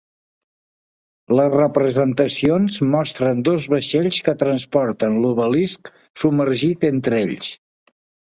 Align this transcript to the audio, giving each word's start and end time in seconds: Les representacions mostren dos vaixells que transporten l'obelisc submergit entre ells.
Les 1.39 1.49
representacions 1.55 2.77
mostren 2.93 3.43
dos 3.49 3.67
vaixells 3.75 4.19
que 4.29 4.35
transporten 4.45 5.21
l'obelisc 5.27 5.93
submergit 6.25 6.89
entre 6.91 7.21
ells. 7.29 7.53